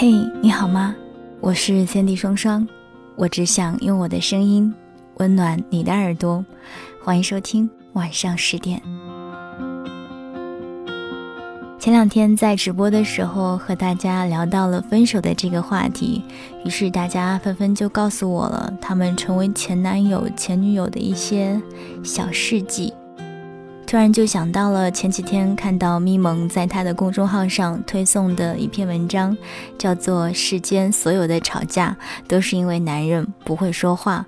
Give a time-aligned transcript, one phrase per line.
[0.00, 0.96] 嘿，你好吗？
[1.42, 2.66] 我是三 D 双双，
[3.16, 4.74] 我只想用我的声音
[5.16, 6.42] 温暖你的耳朵。
[7.04, 8.80] 欢迎收听晚上十点。
[11.78, 16.24] 前两天在直播的时候和大家聊到了分手的这个话题，
[16.64, 21.60] 于是大家纷纷就告诉我了他们成为前男友、前女友的一些
[22.02, 22.90] 小事迹。
[23.90, 29.36] 突然就想到了前几天看到咪蒙在他的公众号上推送的一篇文章，
[29.76, 31.96] 叫做《世间所有的吵架
[32.28, 34.24] 都是因为男人不会说话》。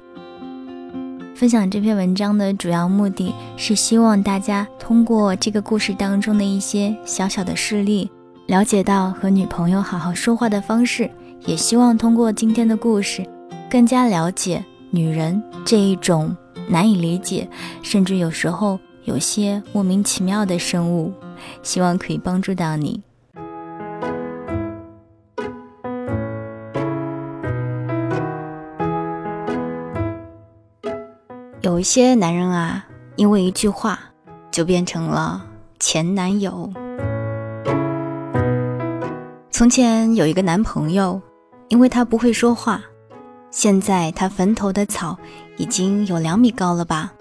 [1.36, 8.10] 分享这篇文章的主要目的是希望大家通过这个故事当中的一些小小的事例，
[8.48, 11.08] 了解到和女朋友好好说话的方式，
[11.46, 13.24] 也希望通过今天的故事，
[13.70, 16.36] 更加了解女人这一种
[16.66, 17.48] 难以理解，
[17.80, 18.76] 甚至有时候。
[19.04, 21.12] 有些莫名其妙的生物，
[21.62, 23.02] 希望可以帮助到你。
[31.62, 32.84] 有一些男人啊，
[33.16, 33.98] 因为一句话
[34.50, 35.44] 就变成了
[35.80, 36.72] 前男友。
[39.50, 41.20] 从前有一个男朋友，
[41.68, 42.80] 因为他不会说话，
[43.50, 45.18] 现在他坟头的草
[45.56, 47.12] 已经有两米高了吧。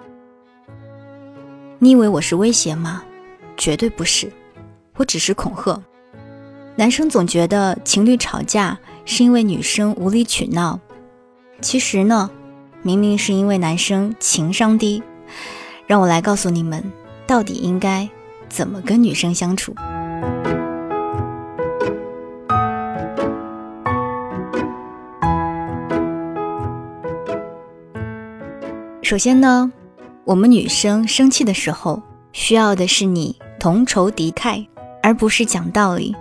[1.83, 3.01] 你以为我是威胁吗？
[3.57, 4.31] 绝对不是，
[4.97, 5.81] 我只是恐吓。
[6.75, 10.79] 男生总觉得情侣吵架是因为女生无理取闹，
[11.59, 12.29] 其实呢，
[12.83, 15.01] 明明是因为男生情商低。
[15.87, 16.83] 让我来告诉你们，
[17.25, 18.07] 到底应该
[18.47, 19.73] 怎么跟女生相处。
[29.01, 29.73] 首先呢。
[30.31, 32.01] 我们女生生气的时候，
[32.31, 34.65] 需要的是你同仇敌忾，
[35.03, 36.15] 而不是讲道理。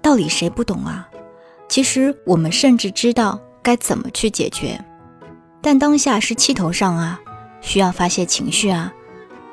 [0.00, 1.08] 道理谁不懂啊？
[1.68, 4.80] 其实我们甚至知道该怎么去解决，
[5.60, 7.20] 但当下是气头上啊，
[7.60, 8.94] 需要发泄情绪啊。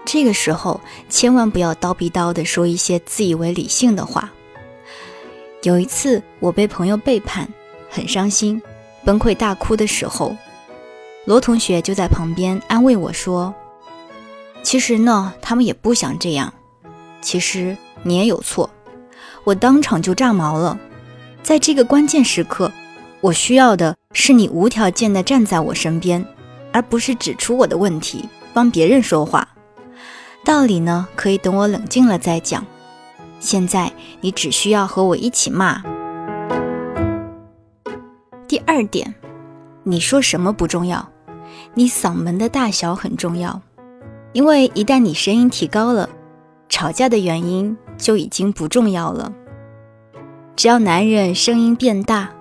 [0.06, 0.80] 这个时候
[1.10, 4.32] 千万不要叨逼叨的说一些自以为理性的话。
[5.64, 7.50] 有一次我被朋友背叛，
[7.90, 8.62] 很伤心，
[9.04, 10.38] 崩溃大哭的时候，
[11.26, 13.52] 罗同学就在旁边安慰我说。
[14.64, 16.52] 其实呢，他们也不想这样。
[17.22, 18.70] 其实你也有错，
[19.44, 20.80] 我当场就炸毛了。
[21.44, 22.72] 在这个关键时刻，
[23.22, 26.26] 我需要的是你无条件的站在我身边，
[26.72, 29.48] 而不是指出我的问题，帮别人说话。
[30.44, 32.66] 道理呢，可以等我冷静了再讲。
[33.40, 33.92] 现在
[34.22, 35.84] 你只需要和我一起骂。
[38.48, 39.14] 第二点，
[39.84, 41.10] 你说什么不重要，
[41.74, 43.62] 你嗓门的大小很重要。
[44.34, 46.10] 因为一旦你声音提高了，
[46.68, 49.32] 吵架的原因就已经不重要了。
[50.56, 52.32] 只要男人声音变大，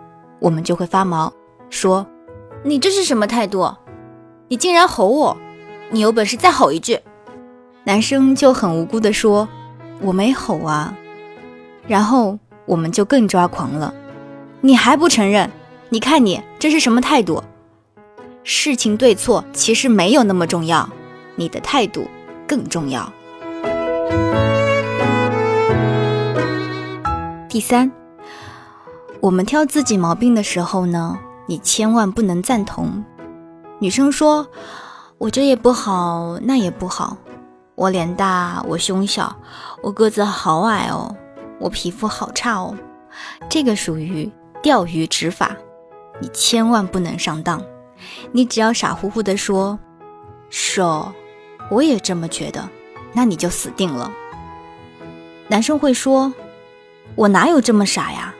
[0.40, 1.30] 我们就会发毛，
[1.68, 2.06] 说
[2.64, 3.74] ：“你这是什么态度？
[4.48, 5.36] 你竟然吼我！
[5.90, 6.98] 你有本事再吼一句。”
[7.84, 9.46] 男生就很无辜地说
[10.00, 10.96] ：“我没吼啊。”
[11.86, 13.92] 然后我们就更抓狂了
[14.62, 15.50] ：“你还不承认？
[15.90, 17.42] 你看你这是什么态度？
[18.44, 20.88] 事情对错其实没有那么重要。”
[21.36, 22.08] 你的态度
[22.46, 23.10] 更重要。
[27.48, 27.92] 第三，
[29.20, 33.04] 我们挑自己毛病的时候呢，你千万不能赞同。
[33.78, 34.48] 女生说
[35.18, 37.16] ：“我这也不好，那也不好，
[37.74, 39.36] 我脸大，我胸小，
[39.82, 41.14] 我个子好矮哦，
[41.60, 42.74] 我皮肤好差哦。”
[43.50, 44.30] 这个属于
[44.62, 45.54] 钓鱼执法，
[46.20, 47.62] 你千万不能上当。
[48.32, 49.78] 你只要傻乎乎的说
[50.48, 51.12] ：“说。”
[51.72, 52.68] 我也这么觉得，
[53.14, 54.12] 那你就死定了。
[55.48, 56.34] 男生会说
[57.16, 58.34] ：“我哪有这么傻呀？”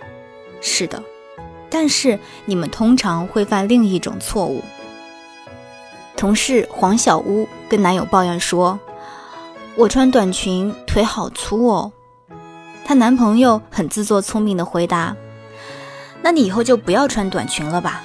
[0.61, 1.03] 是的，
[1.71, 4.63] 但是你们通常会犯另一种错误。
[6.15, 8.79] 同事黄小屋跟男友抱怨说
[9.77, 11.91] ：“我穿短裙腿好粗哦。”
[12.85, 15.17] 她男朋友很自作聪明的回答
[16.21, 18.05] ：“那你以后就不要穿短裙了吧？”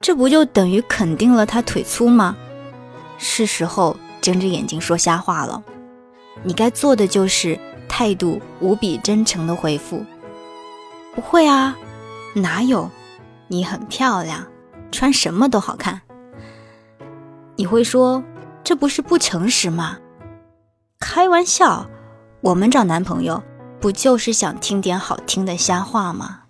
[0.00, 2.34] 这不就等于肯定了她腿粗吗？
[3.18, 5.62] 是时候睁着眼睛说瞎话了。
[6.42, 7.58] 你该做的就是
[7.88, 10.04] 态度无比真诚的回复。
[11.14, 11.76] 不会啊，
[12.34, 12.90] 哪有？
[13.48, 14.46] 你很漂亮，
[14.92, 16.02] 穿什么都好看。
[17.56, 18.22] 你会说
[18.62, 19.98] 这不是不诚实吗？
[21.00, 21.88] 开玩笑，
[22.42, 23.42] 我们找男朋友
[23.80, 26.42] 不就是想听点好听的瞎话吗？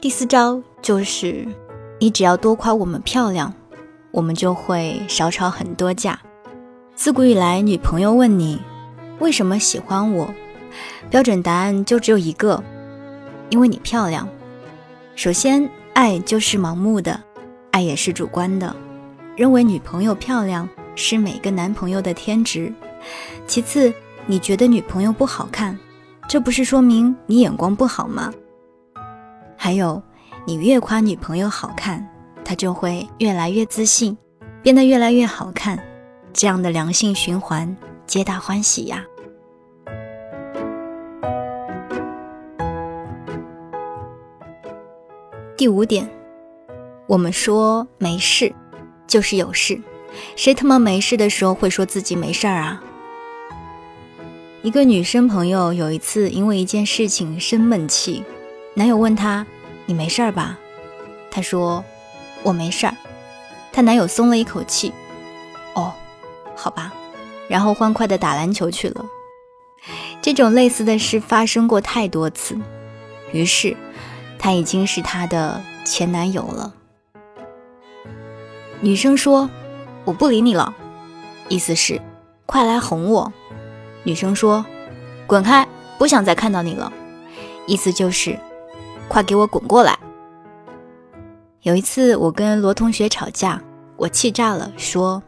[0.00, 1.46] 第四招就是。
[1.98, 3.52] 你只要多夸我们漂亮，
[4.10, 6.18] 我们就会少吵很多架。
[6.94, 8.60] 自古以来，女朋友问你
[9.18, 10.32] 为什么喜欢我，
[11.08, 12.62] 标准答案就只有一个，
[13.48, 14.28] 因为你漂亮。
[15.14, 17.18] 首先，爱就是盲目的，
[17.70, 18.76] 爱也是主观的，
[19.34, 22.70] 认为女朋友漂亮是每个男朋友的天职。
[23.46, 23.90] 其次，
[24.26, 25.78] 你觉得女朋友不好看，
[26.28, 28.30] 这不是说明你眼光不好吗？
[29.56, 30.02] 还有，
[30.48, 32.08] 你越夸女朋友好看，
[32.44, 34.16] 她就会越来越自信，
[34.62, 35.76] 变得越来越好看，
[36.32, 37.76] 这样的良性循环，
[38.06, 39.04] 皆大欢喜呀。
[45.56, 46.08] 第五点，
[47.08, 48.54] 我们说没事，
[49.08, 49.82] 就是有事，
[50.36, 52.80] 谁他妈没事的时候会说自己没事儿啊？
[54.62, 58.22] 一个女生朋友有一次因为一件事情生闷气，
[58.74, 59.44] 男友问她
[59.86, 60.58] ：“你没事儿吧？”
[61.30, 61.84] 她说
[62.44, 62.94] ：“我没事儿。”
[63.72, 64.92] 她男友松了一口气
[65.74, 65.94] ：“哦，
[66.54, 66.92] 好吧。”
[67.48, 69.04] 然后欢快的打篮球去了。
[70.20, 72.58] 这种类似的事发生过太多次，
[73.32, 73.76] 于是
[74.38, 76.74] 他已经是她的前男友了。
[78.80, 79.48] 女生说
[80.04, 80.74] ：“我不理你了。”
[81.48, 82.00] 意思是
[82.44, 83.32] 快来哄我。
[84.02, 84.66] 女生说
[85.28, 85.68] ：“滚开，
[85.98, 86.92] 不想再看到你了。”
[87.68, 88.36] 意思就是，
[89.08, 89.98] 快给我滚过来。
[91.62, 93.60] 有一次我跟罗同学吵架，
[93.96, 95.22] 我气炸了，说：“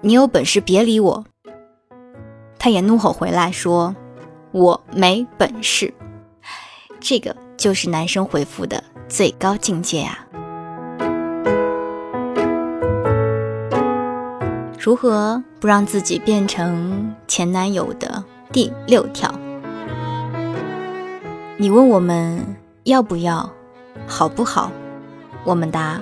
[0.00, 1.24] 你有本事别理我。”
[2.58, 3.94] 他也怒吼回来，说
[4.52, 5.92] ：“我没本事。”
[7.00, 10.26] 这个就是男生回复的最高境界啊！
[14.78, 18.22] 如何不让自己变成前男友的
[18.52, 19.32] 第六条？
[21.56, 22.44] 你问我们
[22.84, 23.48] 要不要，
[24.06, 24.72] 好不好？
[25.44, 26.00] 我们答：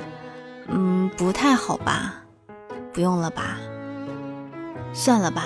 [0.69, 2.15] 嗯，不太好吧，
[2.93, 3.59] 不用了吧，
[4.93, 5.45] 算了吧。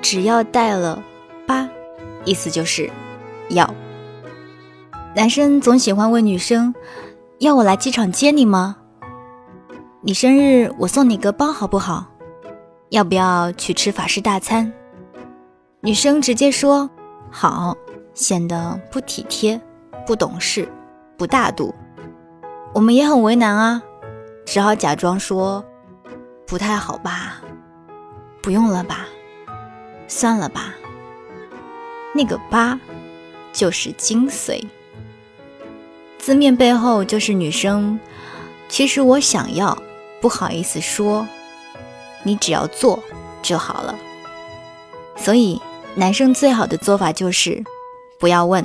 [0.00, 1.02] 只要带了
[1.46, 1.68] 八，
[2.24, 2.90] 意思就是
[3.50, 3.68] 要。
[5.14, 6.74] 男生总喜欢问女生：
[7.38, 8.76] 要我来机场接你吗？
[10.00, 12.06] 你生日，我送你个包好不好？
[12.90, 14.72] 要不要去吃法式大餐？
[15.80, 16.88] 女生直接说
[17.30, 17.76] 好，
[18.14, 19.60] 显得不体贴、
[20.06, 20.68] 不懂事、
[21.16, 21.74] 不大度。
[22.72, 23.82] 我们也很为难啊，
[24.44, 25.64] 只好假装说
[26.46, 27.42] 不太好吧，
[28.40, 29.06] 不用了吧，
[30.06, 30.72] 算了吧。
[32.14, 32.78] 那个八
[33.52, 34.64] 就是精髓，
[36.18, 37.98] 字面背后就是女生，
[38.68, 39.76] 其实我想要。
[40.18, 41.28] 不好意思说，
[42.22, 42.98] 你只要做
[43.42, 43.94] 就好了。
[45.14, 45.60] 所以，
[45.94, 47.62] 男生最好的做法就是
[48.18, 48.64] 不要问，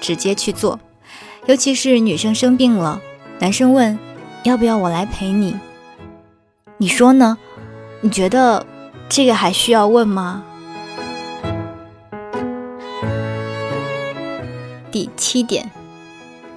[0.00, 0.78] 直接去做。
[1.46, 3.00] 尤其是女生生病了，
[3.38, 3.98] 男生问
[4.44, 5.56] 要不要我来陪你，
[6.76, 7.38] 你说呢？
[8.00, 8.66] 你觉得
[9.08, 10.44] 这个还需要问吗？
[14.90, 15.70] 第七点，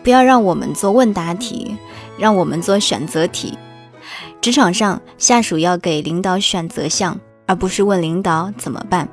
[0.03, 1.75] 不要让我们做问答题，
[2.17, 3.57] 让我们做选择题。
[4.39, 9.07] 职场上，下属要给领导选择项，而不是问领导怎么办。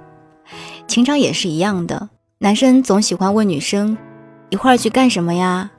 [0.86, 2.08] 情场也是一样的，
[2.38, 3.96] 男生总喜欢问女生
[4.50, 5.70] 一会儿去干什么呀？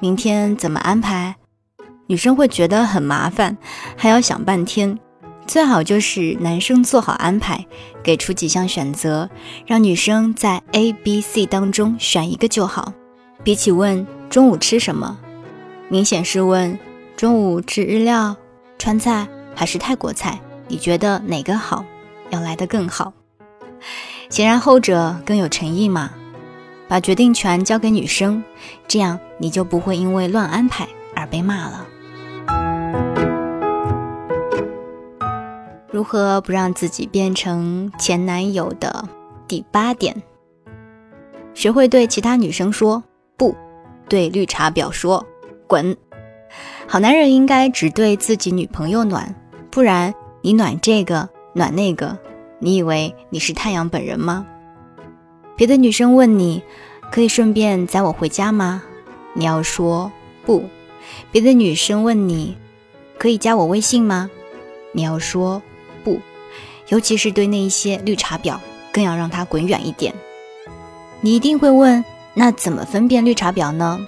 [0.00, 1.36] 明天怎么安排？
[2.08, 3.56] 女生会觉得很麻烦，
[3.96, 4.98] 还要想半天。
[5.46, 7.64] 最好就是男生做好安排，
[8.02, 9.30] 给出几项选择，
[9.64, 12.92] 让女生在 A、B、C 当中选一个就好。
[13.44, 15.16] 比起问中午吃什么，
[15.88, 16.76] 明显是问
[17.16, 18.36] 中午吃日料。
[18.76, 20.40] 川菜还是泰国菜？
[20.66, 21.84] 你觉得哪个好？
[22.30, 23.12] 要来得更好？
[24.28, 26.10] 显然后者更有诚意嘛。
[26.88, 28.42] 把决定权交给女生，
[28.86, 31.86] 这样你就不会因为乱安排而被骂了。
[35.90, 39.08] 如何不让自己变成前男友的
[39.48, 40.22] 第八点？
[41.54, 43.02] 学会对其他女生说
[43.36, 43.56] 不，
[44.08, 45.24] 对绿茶婊说
[45.66, 45.96] 滚。
[46.86, 49.34] 好男人应该只对自己女朋友暖，
[49.70, 52.16] 不然你暖这个暖那个，
[52.58, 54.46] 你以为你是太阳本人吗？
[55.56, 56.62] 别的女生问你，
[57.10, 58.82] 可以顺便载我回家吗？
[59.32, 60.12] 你要说
[60.44, 60.68] 不。
[61.32, 62.58] 别的女生问你，
[63.18, 64.30] 可以加我微信吗？
[64.92, 65.62] 你要说
[66.04, 66.20] 不。
[66.88, 68.58] 尤其是对那一些绿茶婊，
[68.92, 70.14] 更要让他滚远一点。
[71.22, 74.06] 你一定会问，那怎么分辨绿茶婊呢？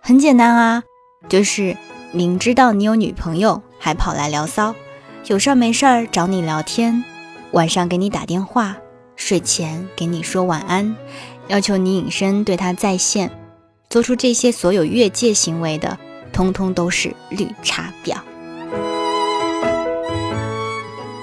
[0.00, 0.82] 很简单啊。
[1.28, 1.76] 就是
[2.12, 4.74] 明知道你有女朋友，还跑来聊骚，
[5.26, 7.04] 有事儿没事儿找你聊天，
[7.52, 8.76] 晚上给你打电话，
[9.16, 10.94] 睡前给你说晚安，
[11.48, 13.30] 要求你隐身对他在线，
[13.88, 15.98] 做出这些所有越界行为的，
[16.32, 18.16] 通通都是绿茶婊。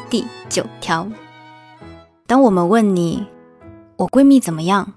[0.10, 1.08] 第九条，
[2.28, 3.26] 当我们问你
[3.96, 4.94] 我闺蜜怎么样？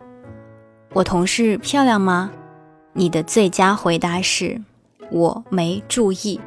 [0.93, 2.31] 我同事漂亮吗？
[2.95, 4.61] 你的最佳回答是
[5.11, 6.41] 我没注意。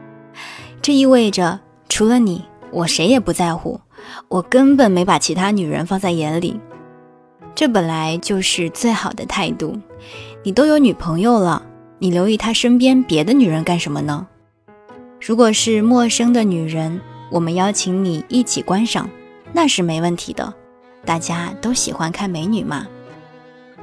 [0.81, 3.79] 这意味着除了你，我谁也不在乎。
[4.27, 6.59] 我根本没把其他女人放在眼里。
[7.55, 9.77] 这本来就是最好的态度。
[10.43, 11.61] 你都有女朋友了，
[11.97, 14.27] 你留意他身边别的女人干什么呢？
[15.19, 19.09] 如果是陌生的女人，我们邀请你一起观赏，
[19.51, 20.53] 那是没问题的。
[21.03, 22.87] 大家都喜欢看美女嘛。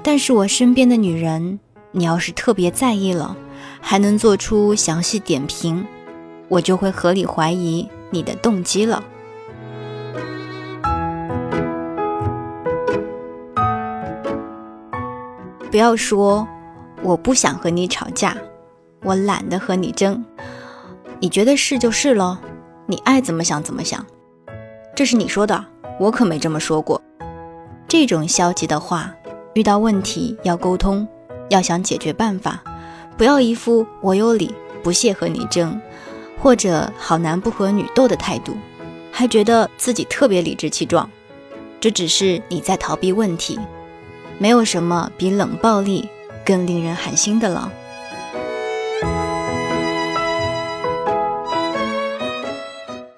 [0.03, 1.59] 但是我身边的女人，
[1.91, 3.37] 你要是特别在意了，
[3.81, 5.87] 还能做出详细点评，
[6.49, 9.05] 我就会合理怀疑你的动机了。
[15.77, 16.49] 不要说
[17.03, 18.35] 我不想和你吵架，
[19.03, 20.25] 我懒得和你争。
[21.21, 22.39] 你觉得是就是喽，
[22.87, 24.03] 你爱怎么想怎么想。
[24.95, 25.63] 这是你说的，
[26.01, 26.99] 我可没这么说过。
[27.87, 29.15] 这种消极的话，
[29.53, 31.07] 遇到问题要沟通，
[31.51, 32.63] 要想解决办法，
[33.19, 35.79] 不要一副我有理，不屑和你争，
[36.41, 38.57] 或者好男不和女斗的态度，
[39.13, 41.11] 还觉得自己特别理直气壮。
[41.79, 43.61] 这只是你在逃避问题。
[44.39, 46.09] 没有什么比冷暴力
[46.45, 47.73] 更令人寒心的了。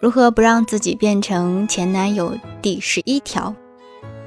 [0.01, 2.39] 如何不让自己变成前男友？
[2.63, 3.55] 第十一条，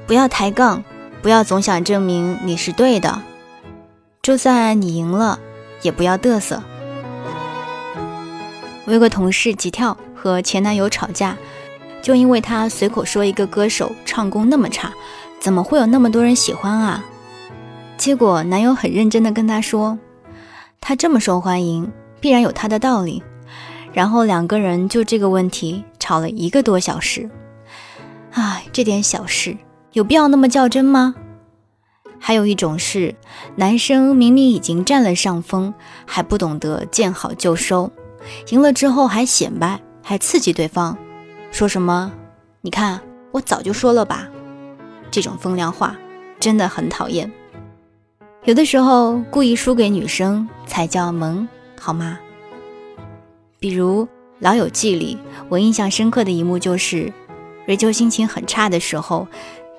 [0.06, 0.84] 不要抬杠，
[1.22, 3.22] 不要总想证明你是对的，
[4.20, 5.38] 就算你赢了，
[5.80, 6.62] 也不要嘚瑟。
[8.84, 11.36] 我有个同事吉跳和前男友吵架，
[12.02, 14.92] 就因为他随口说一个歌手唱功那么差。
[15.42, 17.04] 怎么会有那么多人喜欢啊？
[17.96, 19.98] 结果男友很认真的跟她说，
[20.80, 23.20] 他这么受欢迎，必然有他的道理。
[23.92, 27.28] 然后两个人就这个问题吵了一个多小时。
[28.30, 29.56] 唉，这点小事
[29.94, 31.12] 有必要那么较真吗？
[32.20, 33.12] 还有一种是，
[33.56, 35.74] 男生明明已经占了上风，
[36.06, 37.90] 还不懂得见好就收，
[38.50, 40.96] 赢了之后还显摆，还刺激对方，
[41.50, 42.12] 说什么？
[42.60, 43.00] 你看，
[43.32, 44.28] 我早就说了吧。
[45.12, 45.94] 这种风凉话
[46.40, 47.30] 真的很讨厌。
[48.44, 51.46] 有的时候故意输给女生才叫萌，
[51.78, 52.18] 好吗？
[53.60, 54.04] 比如
[54.40, 55.16] 《老友记》里，
[55.48, 57.12] 我印象深刻的一幕就是，
[57.66, 59.28] 瑞秋心情很差的时候，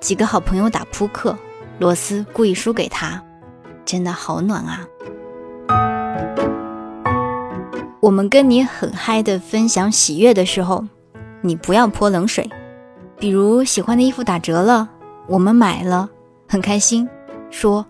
[0.00, 1.36] 几个好朋友打扑克，
[1.78, 3.22] 罗斯故意输给他，
[3.84, 4.86] 真的好暖啊。
[8.00, 10.86] 我们跟你很嗨的分享喜悦的时候，
[11.42, 12.48] 你不要泼冷水。
[13.18, 14.88] 比如喜欢的衣服打折了。
[15.26, 16.08] 我们买了，
[16.46, 17.08] 很开心，
[17.50, 17.86] 说：“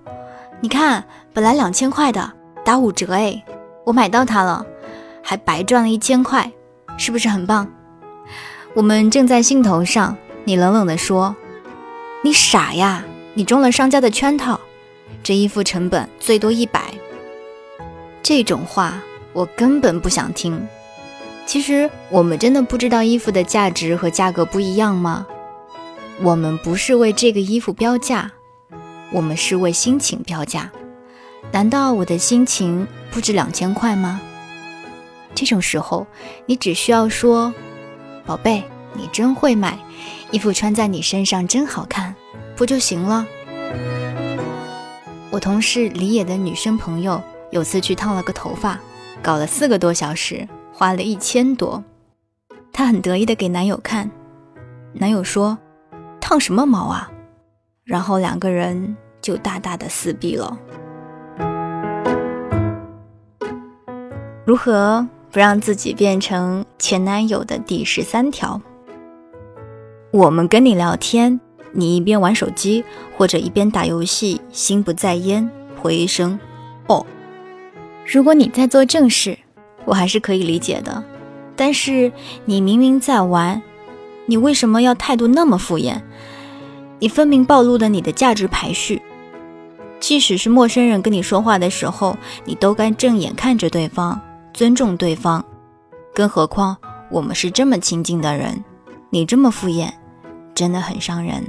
[0.62, 2.32] 你看，本来两千块的，
[2.64, 3.44] 打五折哎，
[3.84, 4.64] 我买到它了，
[5.22, 6.52] 还白赚了一千块，
[6.96, 7.66] 是不是很棒？”
[8.74, 11.34] 我们正在兴头上，你冷冷地说
[12.22, 14.60] ：“你傻呀，你中了商家的圈套，
[15.22, 16.94] 这衣服成本最多一百。”
[18.22, 20.66] 这种话我根本不想听。
[21.46, 25.26] 其实我们真的不知道衣服的价值和价格不一样吗？
[26.22, 28.30] 我们不是为这个衣服标价，
[29.12, 30.70] 我们是为心情标价。
[31.52, 34.20] 难道我的心情不值两千块吗？
[35.34, 36.06] 这种时候，
[36.46, 37.52] 你只需要说
[38.24, 39.76] ：“宝贝，你真会买，
[40.30, 42.14] 衣服穿在你身上真好看，
[42.56, 43.26] 不就行了？”
[45.30, 48.78] 我同事李野的女生朋友有次去烫了个头发，
[49.20, 51.82] 搞了四个多小时，花了一千多。
[52.72, 54.08] 她很得意的给男友看，
[54.92, 55.58] 男友说。
[56.26, 57.10] 烫什么毛啊？
[57.84, 60.58] 然后两个人就大大的撕逼了。
[64.46, 68.58] 如何不让自己变成前男友的第十三条？
[70.12, 71.38] 我们跟你聊天，
[71.72, 72.82] 你一边玩手机
[73.18, 75.50] 或者一边打游戏，心不在焉，
[75.82, 76.40] 回一声
[76.88, 77.04] “哦”。
[78.10, 79.38] 如果你在做正事，
[79.84, 81.04] 我还是可以理解的。
[81.54, 82.10] 但是
[82.46, 83.60] 你明明在玩。
[84.26, 86.00] 你为什么要态度那么敷衍？
[86.98, 89.02] 你分明暴露了你的价值排序。
[90.00, 94.20] 即使是陌生人跟你说话的时候，你都该正眼看着对方，
[94.52, 95.44] 尊重对方。
[96.14, 96.76] 更何况
[97.10, 98.64] 我们是这么亲近的人，
[99.10, 99.90] 你这么敷衍，
[100.54, 101.42] 真的很伤人。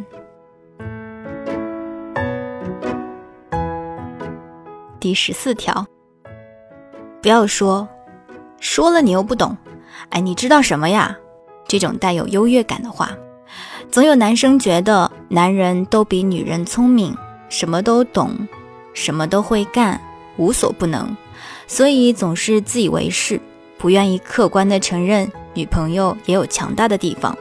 [4.99, 5.85] 第十四条，
[7.21, 7.87] 不要说，
[8.59, 9.55] 说了你又不懂。
[10.09, 11.17] 哎，你知道什么呀？
[11.67, 13.11] 这种带有优越感的话，
[13.91, 17.15] 总有男生觉得男人都比女人聪明，
[17.49, 18.47] 什么都懂，
[18.93, 19.99] 什么都会干，
[20.37, 21.15] 无所不能，
[21.67, 23.39] 所以总是自以为是，
[23.77, 27.37] 不愿意客观的承认女朋友也有强大的地方。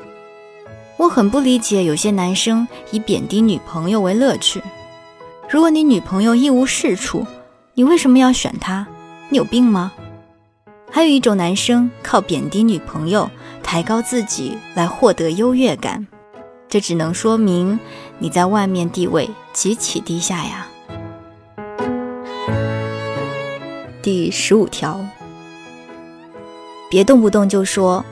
[0.97, 4.63] 我很不理解有些男生以贬低女朋友为乐趣。
[5.51, 7.27] 如果你女朋友一无是处，
[7.75, 8.87] 你为什么要选她？
[9.29, 9.93] 你有病吗？
[10.91, 13.29] 还有一种男生靠贬低女朋友、
[13.65, 16.07] 抬高自己来获得优越感，
[16.69, 17.81] 这只能说明
[18.21, 20.69] 你在外面地位极其低下呀。
[24.01, 25.01] 第十五条，
[26.89, 28.05] 别动不动就说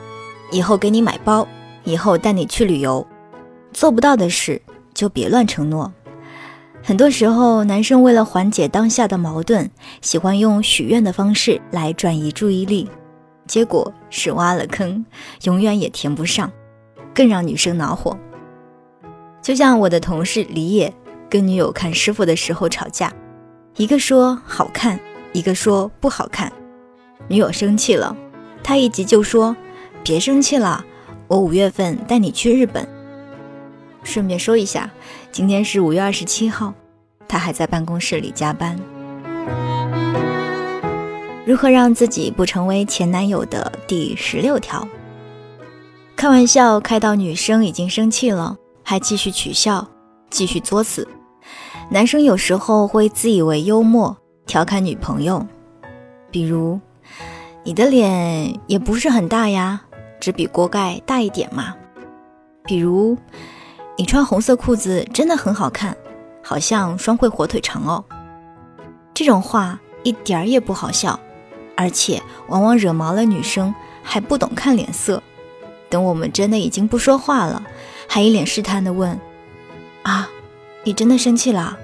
[0.51, 1.47] 以后给你买包。
[1.85, 3.05] 以后带你去旅游，
[3.73, 4.61] 做不到的事
[4.93, 5.91] 就别乱承诺。
[6.81, 9.69] 很多时候，男生为了缓解当下的矛盾，
[10.01, 12.89] 喜欢用许愿的方式来转移注意力，
[13.45, 15.05] 结果是挖了坑，
[15.43, 16.51] 永远也填不上，
[17.13, 18.17] 更让女生恼火。
[19.41, 20.93] 就像我的同事李野
[21.29, 23.13] 跟女友看师傅的时候吵架，
[23.75, 24.99] 一个说好看，
[25.33, 26.51] 一个说不好看，
[27.27, 28.15] 女友生气了，
[28.63, 29.55] 他一急就说
[30.03, 30.85] ：“别生气了。”
[31.27, 32.87] 我五月份带你去日本。
[34.03, 34.91] 顺便说一下，
[35.31, 36.73] 今天是五月二十七号，
[37.27, 38.77] 他还在办公室里加班。
[41.45, 44.87] 如何让自己不成为前男友的第十六条？
[46.15, 49.85] 开玩笑开到女生已经生气了，还继续取笑，
[50.29, 51.05] 继续作死。
[51.89, 55.45] 男生有时候会自以为幽默，调侃女朋友，
[56.31, 56.79] 比如
[57.65, 59.81] ：“你的脸也不是很大呀。”
[60.21, 61.75] 只比锅盖大一点嘛。
[62.63, 63.17] 比如，
[63.97, 65.97] 你穿红色裤子真的很好看，
[66.41, 68.01] 好像双汇火腿肠哦。
[69.13, 71.19] 这种话一点儿也不好笑，
[71.75, 75.21] 而且往往惹毛了女生，还不懂看脸色。
[75.89, 77.63] 等我们真的已经不说话了，
[78.07, 79.19] 还一脸试探的问
[80.03, 80.29] ：“啊，
[80.83, 81.77] 你真的生气了？”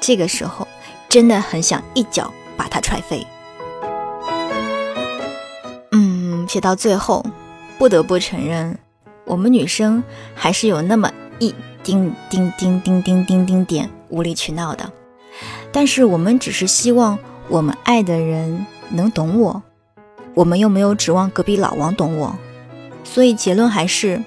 [0.00, 0.68] 这个时候
[1.08, 3.26] 真的很想一脚把他踹飞。
[5.92, 7.24] 嗯，写到最后。
[7.76, 8.78] 不得不承认，
[9.24, 14.92] 我们女生还是有那么一丁丁丁丁丁丁丁点无理取闹的。
[15.72, 19.62] 但是我们只是希望我们爱的人能懂我，
[20.34, 22.34] 我们又没有指望隔壁老王懂我。
[23.02, 24.22] 所以结论还是，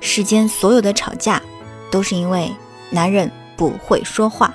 [0.00, 1.42] 世间所有的吵架
[1.90, 2.50] 都是因为
[2.90, 4.54] 男人不会说话。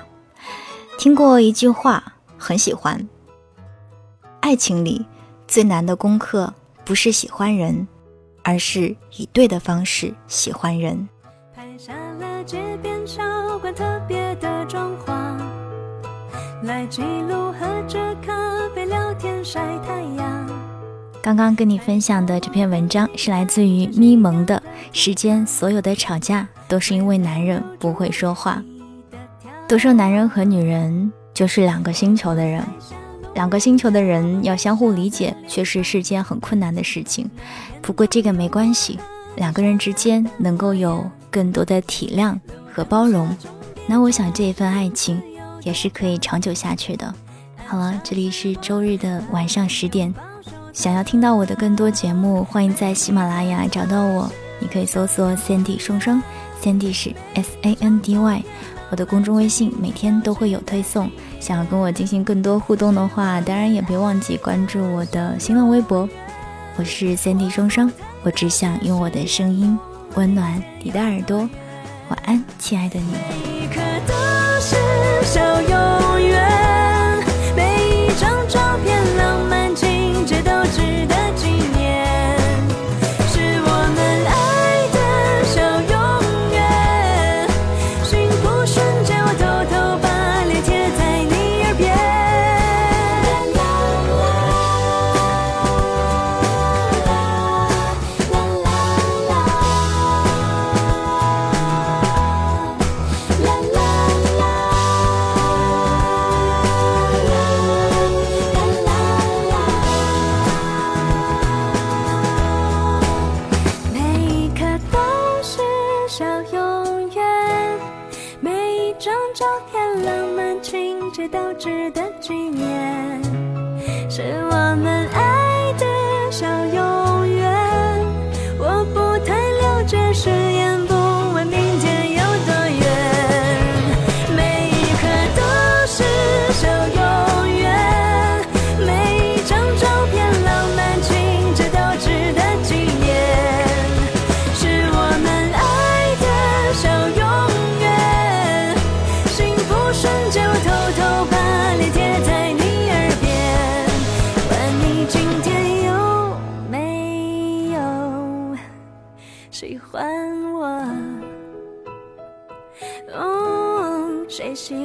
[0.98, 3.08] 听过一句话，很喜欢：
[4.40, 5.06] 爱情里
[5.46, 6.52] 最难的功课
[6.84, 7.86] 不是喜欢人。
[8.44, 11.06] 而是以对的方式喜欢人。
[11.54, 13.22] 拍下了街边小
[13.58, 15.36] 馆特别的装潢，
[16.62, 18.07] 来记录和这
[19.44, 20.48] 晒太阳
[21.22, 24.62] 刚刚跟你分享的这篇文章是来自于咪蒙的。
[24.92, 28.62] 世间所有的吵架都是因为男人不会说话。
[29.66, 32.64] 都说男人和女人就是两个星球的人。
[33.34, 37.30] 两个星球的人要相互理解，确实是件很困难的事情。
[37.82, 38.98] 不过这个没关系，
[39.36, 42.36] 两个人之间能够有更多的体谅
[42.72, 43.28] 和包容，
[43.86, 45.22] 那我想这一份爱情
[45.62, 47.14] 也是可以长久下去的。
[47.68, 50.14] 好了，这里是周日的晚上十点，
[50.72, 56.22] 想要听到我的更多节目，欢迎在喜马拉雅找到我，你可以搜索 Sandy 双双
[56.62, 58.42] ，Sandy 是 S A N D Y。
[58.88, 66.08] 我的公众微信每天都会有推送，想要跟我进行更多互动的话，当然也别忘记关注我的新浪微博。
[66.76, 69.78] 我是三 D 双双，我只想用我的声音
[70.14, 71.40] 温暖你的耳朵。
[72.08, 73.12] 晚安，亲爱的你。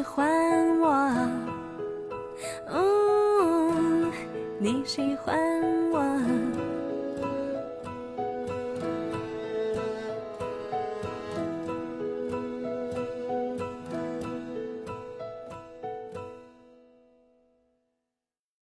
[0.04, 0.92] 欢我？
[2.70, 4.12] 哦，
[4.60, 5.53] 你喜欢。